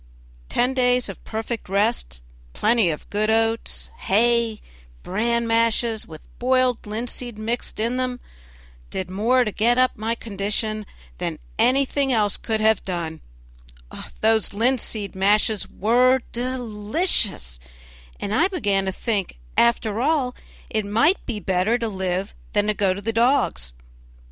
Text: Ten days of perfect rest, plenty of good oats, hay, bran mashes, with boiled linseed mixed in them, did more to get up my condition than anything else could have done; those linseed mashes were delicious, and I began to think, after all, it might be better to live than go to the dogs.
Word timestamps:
Ten 0.49 0.73
days 0.73 1.09
of 1.09 1.23
perfect 1.25 1.69
rest, 1.69 2.23
plenty 2.53 2.89
of 2.89 3.07
good 3.11 3.29
oats, 3.29 3.87
hay, 3.99 4.59
bran 5.03 5.45
mashes, 5.45 6.07
with 6.07 6.21
boiled 6.39 6.87
linseed 6.87 7.37
mixed 7.37 7.79
in 7.79 7.97
them, 7.97 8.19
did 8.89 9.11
more 9.11 9.43
to 9.43 9.51
get 9.51 9.77
up 9.77 9.91
my 9.95 10.15
condition 10.15 10.87
than 11.19 11.37
anything 11.59 12.11
else 12.11 12.35
could 12.35 12.61
have 12.61 12.83
done; 12.83 13.21
those 14.21 14.55
linseed 14.55 15.13
mashes 15.13 15.69
were 15.69 16.21
delicious, 16.31 17.59
and 18.19 18.33
I 18.33 18.47
began 18.47 18.85
to 18.85 18.91
think, 18.91 19.37
after 19.55 20.01
all, 20.01 20.33
it 20.71 20.83
might 20.83 21.23
be 21.27 21.39
better 21.39 21.77
to 21.77 21.87
live 21.87 22.33
than 22.53 22.65
go 22.73 22.95
to 22.95 23.01
the 23.01 23.13
dogs. 23.13 23.71